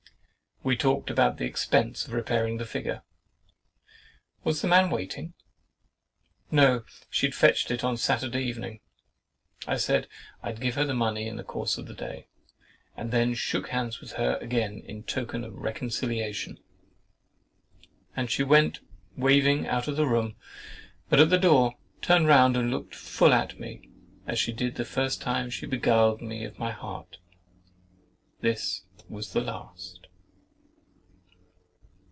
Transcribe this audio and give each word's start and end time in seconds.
We 0.63 0.77
talked 0.77 1.09
about 1.09 1.37
the 1.39 1.45
expense 1.45 2.05
of 2.05 2.13
repairing 2.13 2.57
the 2.57 2.67
figure. 2.67 3.01
"Was 4.43 4.61
the 4.61 4.67
man 4.67 4.91
waiting?"—"No, 4.91 6.83
she 7.09 7.25
had 7.25 7.33
fetched 7.33 7.71
it 7.71 7.83
on 7.83 7.97
Saturday 7.97 8.43
evening." 8.43 8.79
I 9.67 9.77
said 9.77 10.07
I'd 10.43 10.61
give 10.61 10.75
her 10.75 10.85
the 10.85 10.93
money 10.93 11.27
in 11.27 11.35
the 11.37 11.43
course 11.43 11.79
of 11.79 11.87
the 11.87 11.95
day, 11.95 12.27
and 12.95 13.09
then 13.09 13.33
shook 13.33 13.69
hands 13.69 13.99
with 14.01 14.11
her 14.17 14.35
again 14.39 14.83
in 14.85 15.01
token 15.01 15.43
of 15.43 15.55
reconciliation; 15.55 16.59
and 18.15 18.29
she 18.29 18.43
went 18.43 18.81
waving 19.17 19.65
out 19.65 19.87
of 19.87 19.95
the 19.95 20.05
room, 20.05 20.35
but 21.09 21.19
at 21.19 21.31
the 21.31 21.39
door 21.39 21.73
turned 22.03 22.27
round 22.27 22.55
and 22.55 22.69
looked 22.69 22.93
full 22.93 23.33
at 23.33 23.59
me, 23.59 23.89
as 24.27 24.37
she 24.37 24.53
did 24.53 24.75
the 24.75 24.85
first 24.85 25.23
time 25.23 25.49
she 25.49 25.65
beguiled 25.65 26.21
me 26.21 26.45
of 26.45 26.59
my 26.59 26.69
heart. 26.69 27.17
This 28.41 28.83
was 29.09 29.33
the 29.33 29.41
last. 29.41 29.97